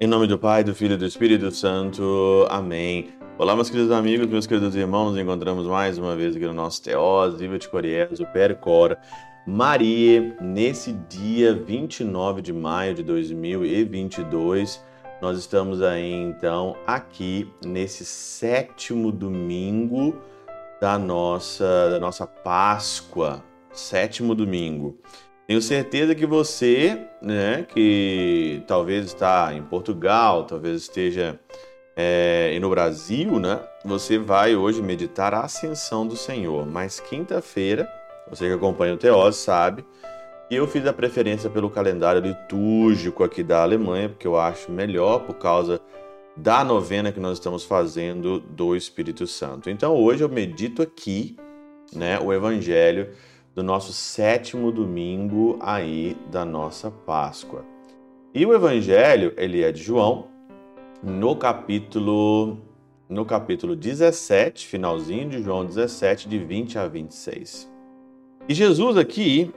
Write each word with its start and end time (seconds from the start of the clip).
Em 0.00 0.06
nome 0.08 0.26
do 0.26 0.36
Pai, 0.36 0.64
do 0.64 0.74
Filho 0.74 0.94
e 0.94 0.96
do 0.96 1.06
Espírito 1.06 1.50
Santo. 1.52 2.46
Amém. 2.50 3.08
Olá, 3.36 3.54
meus 3.54 3.70
queridos 3.70 3.92
amigos, 3.92 4.26
meus 4.26 4.48
queridos 4.48 4.74
irmãos, 4.74 5.16
encontramos 5.16 5.66
mais 5.66 5.96
uma 5.96 6.16
vez 6.16 6.34
aqui 6.34 6.44
no 6.44 6.54
nosso 6.54 6.82
Teós, 6.82 7.38
Viva 7.38 7.56
de 7.56 7.68
Coriés, 7.68 8.18
o 8.18 8.26
Percor, 8.26 8.96
Maria, 9.46 10.36
nesse 10.40 10.92
dia 10.92 11.54
29 11.54 12.42
de 12.42 12.52
maio 12.52 12.94
de 12.94 13.04
2022. 13.04 14.84
Nós 15.22 15.38
estamos 15.38 15.82
aí, 15.82 16.12
então, 16.12 16.76
aqui 16.84 17.48
nesse 17.64 18.04
sétimo 18.04 19.12
domingo 19.12 20.16
da 20.80 20.98
nossa, 20.98 21.90
da 21.90 22.00
nossa 22.00 22.26
Páscoa, 22.26 23.42
sétimo 23.72 24.34
domingo. 24.34 24.98
Tenho 25.46 25.62
certeza 25.62 26.14
que 26.14 26.26
você, 26.26 27.06
né, 27.22 27.66
que 27.68 28.62
talvez 28.66 29.06
está 29.06 29.52
em 29.54 29.62
Portugal, 29.62 30.44
talvez 30.44 30.82
esteja 30.82 31.40
é, 31.96 32.56
no 32.60 32.68
Brasil, 32.68 33.40
né, 33.40 33.60
você 33.84 34.18
vai 34.18 34.54
hoje 34.54 34.82
meditar 34.82 35.32
a 35.32 35.40
ascensão 35.40 36.06
do 36.06 36.16
Senhor. 36.16 36.66
Mas 36.66 37.00
quinta-feira, 37.00 37.90
você 38.28 38.46
que 38.46 38.52
acompanha 38.52 38.94
o 38.94 38.98
Teós 38.98 39.36
sabe 39.36 39.84
que 40.48 40.54
eu 40.54 40.66
fiz 40.66 40.86
a 40.86 40.92
preferência 40.92 41.50
pelo 41.50 41.70
calendário 41.70 42.20
litúrgico 42.20 43.24
aqui 43.24 43.42
da 43.42 43.62
Alemanha, 43.62 44.08
porque 44.08 44.26
eu 44.26 44.38
acho 44.38 44.70
melhor 44.70 45.20
por 45.20 45.34
causa 45.34 45.80
da 46.38 46.64
novena 46.64 47.12
que 47.12 47.20
nós 47.20 47.38
estamos 47.38 47.64
fazendo 47.64 48.40
do 48.40 48.74
Espírito 48.76 49.26
Santo. 49.26 49.68
Então 49.68 49.94
hoje 49.94 50.22
eu 50.22 50.28
medito 50.28 50.82
aqui, 50.82 51.36
né, 51.92 52.18
o 52.18 52.32
Evangelho 52.32 53.10
do 53.54 53.62
nosso 53.62 53.92
sétimo 53.92 54.70
domingo 54.70 55.58
aí 55.60 56.16
da 56.30 56.44
nossa 56.44 56.90
Páscoa. 56.90 57.64
E 58.32 58.46
o 58.46 58.54
evangelho, 58.54 59.32
ele 59.36 59.64
é 59.64 59.72
de 59.72 59.82
João, 59.82 60.26
no 61.02 61.34
capítulo 61.34 62.58
no 63.08 63.24
capítulo 63.24 63.74
17, 63.74 64.66
finalzinho 64.66 65.30
de 65.30 65.42
João 65.42 65.64
17, 65.64 66.28
de 66.28 66.38
20 66.38 66.78
a 66.78 66.86
26. 66.86 67.68
E 68.48 68.54
Jesus 68.54 68.96
aqui, 68.96 69.50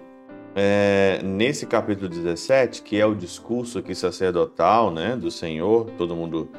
é, 0.55 1.19
nesse 1.21 1.67
capítulo 1.67 2.07
17, 2.07 2.81
que 2.81 2.97
é 2.97 3.05
o 3.05 3.13
discurso 3.13 3.77
aqui 3.77 3.93
sacerdotal, 3.93 4.89
né, 4.89 5.17
do 5.17 5.29
Senhor, 5.29 5.91
todo 5.97 6.15
mundo 6.15 6.49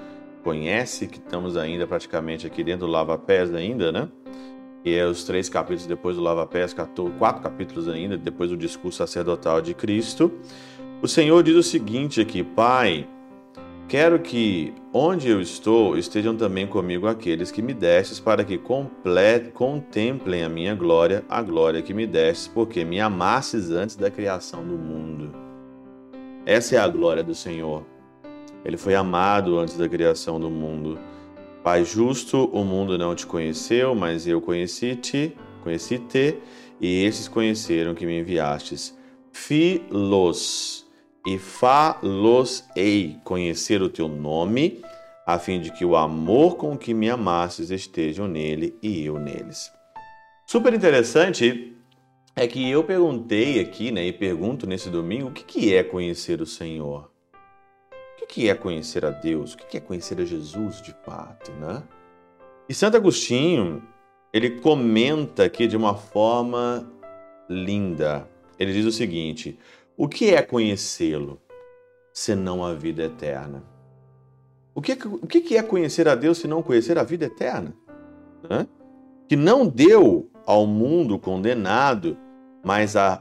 conhece, 0.43 1.07
que 1.07 1.19
estamos 1.19 1.57
ainda 1.57 1.87
praticamente 1.87 2.47
aqui 2.47 2.63
dentro 2.63 2.87
do 2.87 2.93
lava-pés 2.93 3.55
ainda, 3.55 3.91
né? 3.91 4.09
que 4.83 4.97
é 4.97 5.07
os 5.07 5.25
três 5.25 5.49
capítulos 5.49 5.87
depois 5.87 6.17
do 6.17 6.23
Lava 6.23 6.47
Pés, 6.47 6.75
quatro 6.75 7.43
capítulos 7.43 7.89
ainda, 7.89 8.19
depois 8.19 8.51
do 8.51 8.57
discurso 8.57 8.99
sacerdotal 8.99 9.61
de 9.61 9.75
Cristo. 9.75 10.33
O 11.01 11.09
Senhor 11.09 11.43
diz 11.43 11.55
o 11.55 11.63
seguinte 11.63 12.21
aqui: 12.21 12.43
Pai, 12.43 13.09
quero 13.89 14.19
que 14.19 14.75
onde 14.93 15.29
eu 15.29 15.41
estou 15.41 15.97
estejam 15.97 16.37
também 16.37 16.67
comigo 16.67 17.07
aqueles 17.07 17.53
que 17.53 17.63
me 17.63 17.73
destes, 17.73 18.19
para 18.19 18.45
que 18.45 18.61
contemplem 19.53 20.43
a 20.43 20.49
minha 20.49 20.75
glória, 20.75 21.25
a 21.29 21.41
glória 21.41 21.83
que 21.83 21.95
me 21.95 22.07
destes, 22.07 22.49
porque 22.49 22.85
me 22.85 23.01
amasses 23.01 23.71
antes 23.71 23.95
da 23.95 24.11
criação 24.11 24.67
do 24.67 24.75
mundo. 24.75 25.33
Essa 26.45 26.75
é 26.75 26.79
a 26.79 26.89
glória 26.89 27.23
do 27.23 27.37
Senhor. 27.37 27.92
Ele 28.65 28.77
foi 28.77 28.95
amado 28.95 29.59
antes 29.59 29.77
da 29.77 29.89
criação 29.89 30.39
do 30.39 30.51
mundo. 30.51 30.99
Pai 31.63 31.85
justo, 31.85 32.45
o 32.53 32.65
mundo 32.65 32.99
não 32.99 33.15
te 33.15 33.27
conheceu, 33.27 33.95
mas 33.95 34.27
eu 34.27 34.41
conheci-te, 34.41 35.37
conheci-te, 35.63 36.39
e 36.81 37.05
esses 37.05 37.29
conheceram 37.29 37.95
que 37.95 38.05
me 38.05 38.19
enviastes. 38.19 38.97
Filos 39.33 40.85
e 41.27 41.39
falos-ei, 41.39 43.17
conhecer 43.23 43.81
o 43.81 43.89
teu 43.89 44.09
nome, 44.09 44.83
a 45.25 45.39
fim 45.39 45.61
de 45.61 45.71
que 45.71 45.85
o 45.85 45.95
amor 45.95 46.57
com 46.57 46.77
que 46.77 46.93
me 46.93 47.09
amastes 47.09 47.71
estejam 47.71 48.27
nele 48.27 48.77
e 48.83 49.05
eu 49.05 49.19
neles. 49.19 49.71
Super 50.47 50.75
interessante 50.75 51.77
é 52.35 52.47
que 52.49 52.69
eu 52.69 52.83
perguntei 52.83 53.61
aqui, 53.61 53.93
né, 53.93 54.05
e 54.07 54.13
pergunto 54.13 54.67
nesse 54.67 54.91
domingo, 54.91 55.29
o 55.29 55.33
que 55.33 55.73
é 55.75 55.85
conhecer 55.85 56.41
o 56.41 56.47
Senhor? 56.47 57.12
O 58.23 58.27
que 58.27 58.49
é 58.49 58.55
conhecer 58.55 59.05
a 59.05 59.11
Deus? 59.11 59.55
O 59.55 59.57
que 59.57 59.77
é 59.77 59.81
conhecer 59.81 60.21
a 60.21 60.25
Jesus 60.25 60.81
de 60.81 60.95
fato, 61.05 61.51
né? 61.53 61.83
E 62.69 62.73
Santo 62.73 62.97
Agostinho, 62.97 63.83
ele 64.33 64.61
comenta 64.61 65.45
aqui 65.45 65.67
de 65.67 65.77
uma 65.77 65.97
forma 65.97 66.89
linda. 67.49 68.29
Ele 68.59 68.73
diz 68.73 68.87
o 68.87 68.93
seguinte: 68.93 69.59
o 69.97 70.09
que 70.09 70.31
é 70.33 70.41
conhecê-lo, 70.41 71.41
senão 72.13 72.65
a 72.65 72.73
vida 72.73 73.03
eterna? 73.03 73.65
O 74.73 74.81
que, 74.81 74.93
o 74.93 75.27
que 75.27 75.57
é 75.57 75.63
conhecer 75.63 76.09
a 76.09 76.15
Deus, 76.15 76.39
se 76.39 76.47
não 76.47 76.63
conhecer 76.63 76.97
a 76.99 77.03
vida 77.03 77.27
eterna? 77.27 77.75
Né? 78.49 78.67
Que 79.29 79.35
não 79.35 79.67
deu 79.67 80.31
ao 80.47 80.65
mundo 80.65 81.19
condenado, 81.19 82.17
mas, 82.65 82.97
a, 82.97 83.21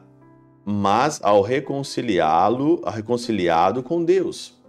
mas 0.63 1.19
ao 1.23 1.41
reconciliá-lo, 1.41 2.81
reconciliado 2.85 3.81
com 3.81 4.05
Deus. 4.05 4.60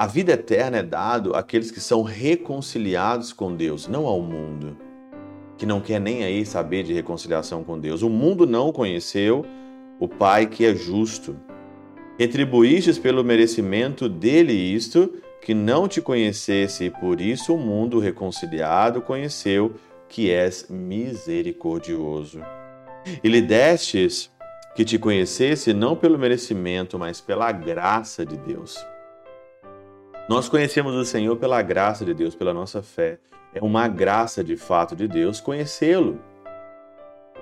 A 0.00 0.06
vida 0.06 0.32
eterna 0.32 0.78
é 0.78 0.82
dado 0.82 1.36
àqueles 1.36 1.70
que 1.70 1.78
são 1.78 2.00
reconciliados 2.00 3.34
com 3.34 3.54
Deus, 3.54 3.86
não 3.86 4.06
ao 4.06 4.18
mundo, 4.22 4.74
que 5.58 5.66
não 5.66 5.78
quer 5.78 6.00
nem 6.00 6.24
aí 6.24 6.46
saber 6.46 6.84
de 6.84 6.94
reconciliação 6.94 7.62
com 7.62 7.78
Deus. 7.78 8.00
O 8.00 8.08
mundo 8.08 8.46
não 8.46 8.72
conheceu 8.72 9.44
o 9.98 10.08
Pai 10.08 10.46
que 10.46 10.64
é 10.64 10.74
justo. 10.74 11.36
Retribuístes 12.18 12.98
pelo 12.98 13.22
merecimento 13.22 14.08
dele 14.08 14.54
isto, 14.54 15.20
que 15.42 15.52
não 15.52 15.86
te 15.86 16.00
conhecesse, 16.00 16.86
e 16.86 16.90
por 16.90 17.20
isso 17.20 17.54
o 17.54 17.58
mundo 17.58 17.98
reconciliado 17.98 19.02
conheceu 19.02 19.74
que 20.08 20.30
és 20.30 20.66
misericordioso. 20.70 22.40
E 23.22 23.28
lhe 23.28 23.42
destes 23.42 24.30
que 24.74 24.82
te 24.82 24.98
conhecesse 24.98 25.74
não 25.74 25.94
pelo 25.94 26.18
merecimento, 26.18 26.98
mas 26.98 27.20
pela 27.20 27.52
graça 27.52 28.24
de 28.24 28.38
Deus. 28.38 28.82
Nós 30.30 30.48
conhecemos 30.48 30.94
o 30.94 31.04
Senhor 31.04 31.36
pela 31.38 31.60
graça 31.60 32.04
de 32.04 32.14
Deus, 32.14 32.36
pela 32.36 32.54
nossa 32.54 32.80
fé. 32.80 33.18
É 33.52 33.60
uma 33.60 33.88
graça 33.88 34.44
de 34.44 34.56
fato 34.56 34.94
de 34.94 35.08
Deus 35.08 35.40
conhecê-lo. 35.40 36.20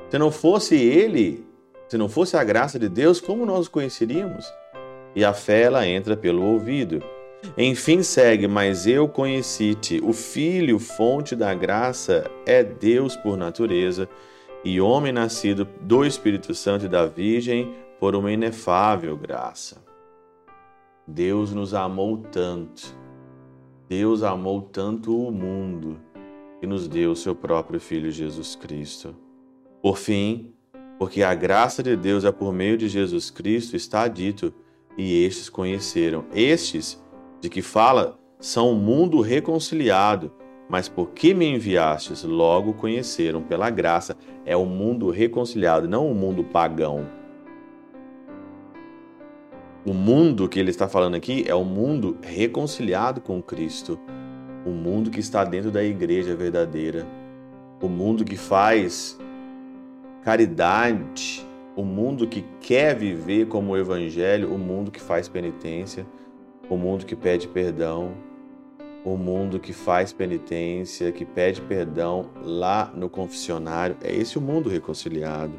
Se 0.09 0.17
não 0.17 0.31
fosse 0.31 0.75
Ele, 0.75 1.47
se 1.87 1.99
não 1.99 2.09
fosse 2.09 2.35
a 2.35 2.43
graça 2.43 2.79
de 2.79 2.89
Deus, 2.89 3.21
como 3.21 3.45
nós 3.45 3.67
o 3.67 3.71
conheceríamos? 3.71 4.51
E 5.15 5.23
a 5.23 5.35
fé 5.35 5.65
ela 5.65 5.87
entra 5.87 6.17
pelo 6.17 6.43
ouvido. 6.43 7.03
Enfim 7.59 8.03
segue, 8.03 8.49
mas 8.49 8.87
eu 8.87 9.07
conheci-te. 9.07 10.01
O 10.03 10.15
Filho, 10.15 10.79
fonte 10.79 11.37
da 11.37 11.53
graça, 11.53 12.25
é 12.47 12.65
Deus 12.65 13.15
por 13.17 13.37
natureza 13.37 14.09
e 14.65 14.81
homem 14.81 15.13
nascido 15.13 15.69
do 15.83 16.07
Espírito 16.07 16.55
Santo 16.55 16.87
e 16.87 16.89
da 16.89 17.05
Virgem 17.05 17.71
por 18.01 18.17
uma 18.17 18.33
inefável 18.33 19.15
graça. 19.15 19.88
Deus 21.11 21.55
nos 21.55 21.73
amou 21.73 22.19
tanto, 22.19 22.95
Deus 23.89 24.23
amou 24.23 24.61
tanto 24.61 25.19
o 25.19 25.33
mundo 25.33 25.99
que 26.61 26.67
nos 26.67 26.87
deu 26.87 27.13
o 27.13 27.17
seu 27.17 27.35
próprio 27.35 27.81
Filho 27.81 28.11
Jesus 28.11 28.55
Cristo. 28.55 29.17
Por 29.81 29.97
fim, 29.97 30.53
porque 30.99 31.23
a 31.23 31.35
graça 31.35 31.83
de 31.83 31.97
Deus 31.97 32.27
é 32.27 32.31
por 32.31 32.53
meio 32.53 32.77
de 32.77 32.91
Jesus 32.91 33.31
Cristo, 33.31 33.75
está 33.75 34.07
dito, 34.07 34.53
e 34.99 35.25
estes 35.25 35.49
conheceram. 35.49 36.27
Estes 36.35 37.03
de 37.41 37.49
que 37.49 37.63
fala 37.63 38.19
são 38.39 38.73
o 38.73 38.77
mundo 38.77 39.23
reconciliado, 39.23 40.31
mas 40.69 40.91
porque 40.91 41.33
me 41.33 41.47
enviastes, 41.47 42.23
logo 42.23 42.75
conheceram 42.75 43.41
pela 43.41 43.71
graça. 43.71 44.15
É 44.45 44.55
o 44.55 44.67
mundo 44.67 45.09
reconciliado, 45.09 45.89
não 45.89 46.07
o 46.11 46.15
mundo 46.15 46.45
pagão. 46.45 47.07
O 49.89 49.95
mundo 49.95 50.51
que 50.51 50.61
ele 50.61 50.69
está 50.69 50.87
falando 50.87 51.15
aqui 51.15 51.47
é 51.49 51.55
o 51.55 51.65
mundo 51.65 52.19
reconciliado 52.21 53.23
com 53.23 53.41
Cristo, 53.41 53.99
o 54.67 54.69
mundo 54.69 55.09
que 55.09 55.19
está 55.19 55.45
dentro 55.45 55.71
da 55.71 55.83
igreja 55.83 56.37
verdadeira, 56.37 57.07
o 57.81 57.89
mundo 57.89 58.23
que 58.23 58.37
faz 58.37 59.19
caridade, 60.23 61.43
o 61.75 61.85
mundo 61.85 62.27
que 62.27 62.45
quer 62.61 62.95
viver 62.95 63.47
como 63.47 63.73
o 63.73 63.79
evangelho, 63.79 64.53
o 64.53 64.59
mundo 64.59 64.91
que 64.91 65.01
faz 65.01 65.27
penitência, 65.27 66.07
o 66.69 66.77
mundo 66.77 67.07
que 67.07 67.17
pede 67.17 67.49
perdão, 67.49 68.13
o 69.03 69.17
mundo 69.17 69.59
que 69.59 69.73
faz 69.73 70.13
penitência, 70.13 71.11
que 71.13 71.25
pede 71.25 71.63
perdão 71.63 72.29
lá 72.45 72.93
no 72.95 73.09
confessionário. 73.09 73.97
É 74.03 74.15
esse 74.15 74.37
o 74.37 74.43
mundo 74.43 74.69
reconciliado. 74.69 75.55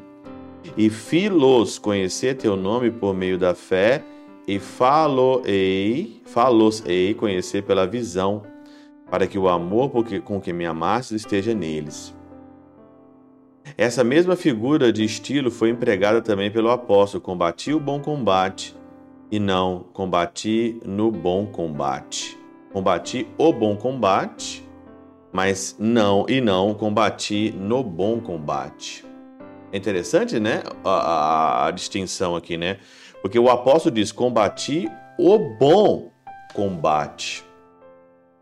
E 0.77 0.87
filos, 0.87 1.79
conhecer 1.79 2.35
teu 2.35 2.55
nome 2.55 2.91
por 2.91 3.15
meio 3.15 3.35
da 3.35 3.55
fé 3.55 4.03
e 4.50 4.57
falo-ei, 4.57 6.24
falos-ei 6.25 7.13
conhecer 7.13 7.62
pela 7.62 7.86
visão, 7.86 8.42
para 9.07 9.28
que 9.28 9.38
o 9.38 9.48
amor 9.48 9.92
com 10.24 10.42
que 10.42 10.51
me 10.51 10.66
amastes 10.66 11.18
esteja 11.18 11.54
neles. 11.54 12.16
Essa 13.78 14.04
mesma 14.04 14.36
figura 14.36 14.92
de 14.92 15.04
estilo 15.04 15.51
foi 15.51 15.69
empregada 15.69 16.19
também 16.19 16.50
pelo 16.50 16.72
apóstolo: 16.72 17.22
combati 17.22 17.72
o 17.74 17.80
bom 17.80 18.00
combate 18.00 18.75
e 19.31 19.40
não 19.40 19.86
combati 19.94 20.81
no 20.84 21.12
bom 21.12 21.46
combate. 21.46 22.36
Combati 22.74 23.28
o 23.38 23.54
bom 23.54 23.75
combate, 23.75 24.68
mas 25.31 25.75
não 25.78 26.25
e 26.28 26.42
não 26.42 26.74
combati 26.74 27.54
no 27.56 27.84
bom 27.84 28.19
combate. 28.19 29.06
É 29.72 29.78
interessante, 29.78 30.40
né? 30.40 30.63
A, 30.84 30.90
a, 30.90 31.68
a 31.68 31.72
distinção 31.72 32.36
aqui, 32.36 32.57
né? 32.57 32.80
Porque 33.21 33.38
o 33.38 33.50
apóstolo 33.50 33.95
diz: 33.95 34.12
combati 34.12 34.89
o 35.18 35.38
bom 35.38 36.12
combate. 36.54 37.44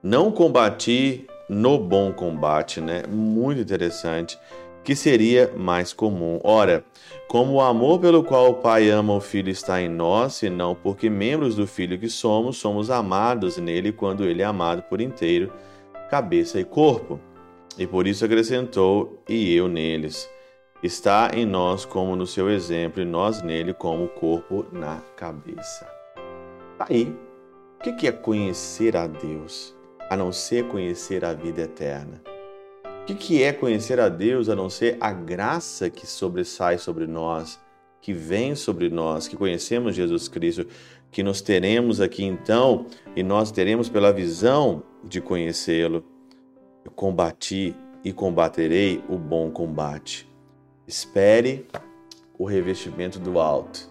Não 0.02 0.32
combati 0.32 1.26
no 1.50 1.78
bom 1.78 2.12
combate, 2.14 2.80
né? 2.80 3.04
Muito 3.10 3.62
interessante. 3.62 4.38
Que 4.84 4.96
seria 4.96 5.52
mais 5.58 5.92
comum. 5.92 6.40
Ora, 6.44 6.82
como 7.28 7.56
o 7.56 7.62
amor 7.62 8.00
pelo 8.00 8.24
qual 8.24 8.52
o 8.52 8.54
Pai 8.54 8.90
ama 8.90 9.14
o 9.14 9.20
Filho 9.20 9.50
está 9.50 9.82
em 9.82 9.90
nós, 9.90 10.36
senão 10.36 10.74
porque 10.74 11.10
membros 11.10 11.56
do 11.56 11.68
Filho 11.68 12.00
que 12.00 12.08
somos, 12.08 12.58
somos 12.58 12.90
amados 12.90 13.58
nele 13.58 13.92
quando 13.92 14.24
ele 14.24 14.42
é 14.42 14.46
amado 14.46 14.84
por 14.84 15.02
inteiro, 15.02 15.52
cabeça 16.10 16.58
e 16.58 16.64
corpo. 16.64 17.20
E 17.78 17.86
por 17.86 18.08
isso 18.08 18.24
acrescentou: 18.24 19.22
e 19.28 19.54
eu 19.54 19.68
neles 19.68 20.30
está 20.82 21.32
em 21.34 21.46
nós 21.46 21.86
como 21.86 22.16
no 22.16 22.28
seu 22.28 22.50
exemplo, 22.50 23.02
e 23.02 23.06
nós 23.06 23.42
nele 23.42 23.74
como 23.74 24.06
o 24.06 24.10
corpo 24.10 24.66
na 24.72 25.02
cabeça. 25.16 25.88
Tá 26.78 26.88
aí. 26.90 27.16
O 27.80 27.96
que 27.96 28.08
é 28.08 28.12
conhecer 28.12 28.98
a 28.98 29.06
Deus, 29.06 29.76
a 30.10 30.18
não 30.18 30.32
ser 30.32 30.68
conhecer 30.68 31.24
a 31.24 31.34
vida 31.34 31.62
eterna? 31.62 32.22
O 33.10 33.16
que 33.16 33.42
é 33.42 33.54
conhecer 33.54 34.00
a 34.00 34.10
Deus, 34.10 34.50
a 34.50 34.56
não 34.56 34.70
ser 34.70 34.98
a 35.00 35.14
graça 35.14 35.90
que 35.90 36.06
sobressai 36.06 36.78
sobre 36.78 37.08
nós, 37.08 37.60
que 38.02 38.14
vem 38.14 38.54
sobre 38.56 38.90
nós, 38.90 39.28
que 39.28 39.38
conhecemos 39.38 39.96
Jesus 39.96 40.28
Cristo, 40.28 40.68
que 41.10 41.24
nos 41.24 41.40
teremos 41.40 42.02
aqui 42.02 42.26
então, 42.26 42.86
e 43.16 43.24
nós 43.24 43.52
teremos 43.52 43.88
pela 43.90 44.12
visão 44.12 44.84
de 45.04 45.22
conhecê-lo. 45.22 46.04
Eu 46.84 46.92
combati 46.92 47.74
e 48.04 48.12
combaterei 48.12 49.02
o 49.08 49.18
bom 49.18 49.50
combate. 49.52 50.27
Espere 50.88 51.68
o 52.40 52.46
revestimento 52.46 53.20
do 53.20 53.42
alto. 53.42 53.90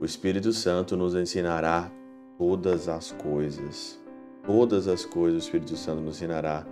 O 0.00 0.04
Espírito 0.04 0.52
Santo 0.52 0.96
nos 0.96 1.14
ensinará 1.14 1.88
todas 2.36 2.88
as 2.88 3.12
coisas. 3.12 4.02
Todas 4.44 4.88
as 4.88 5.04
coisas 5.04 5.44
o 5.44 5.46
Espírito 5.46 5.76
Santo 5.76 6.00
nos 6.00 6.16
ensinará 6.16 6.66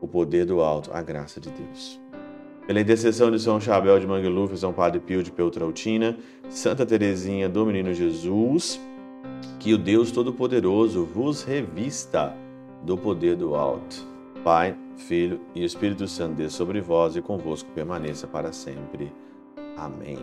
o 0.00 0.08
poder 0.08 0.46
do 0.46 0.62
alto, 0.62 0.90
a 0.94 1.02
graça 1.02 1.38
de 1.38 1.50
Deus. 1.50 2.00
Pela 2.66 2.80
intercessão 2.80 3.30
de 3.30 3.38
São 3.38 3.60
Chabel 3.60 4.00
de 4.00 4.06
Mangluf, 4.06 4.56
São 4.56 4.72
Padre 4.72 4.98
Pio 4.98 5.22
de 5.22 5.30
Peltrautina, 5.30 6.16
Santa 6.48 6.86
Teresinha 6.86 7.50
do 7.50 7.66
Menino 7.66 7.92
Jesus, 7.92 8.80
que 9.60 9.74
o 9.74 9.78
Deus 9.78 10.10
Todo-Poderoso 10.10 11.04
vos 11.04 11.42
revista 11.42 12.34
do 12.82 12.96
poder 12.96 13.36
do 13.36 13.54
alto. 13.54 14.06
Pai, 14.42 14.74
Filho 14.96 15.40
e 15.54 15.64
Espírito 15.64 16.06
Santo 16.06 16.36
desça 16.36 16.58
sobre 16.58 16.80
vós 16.80 17.16
e 17.16 17.22
convosco 17.22 17.70
permaneça 17.74 18.26
para 18.26 18.52
sempre. 18.52 19.12
Amém. 19.76 20.18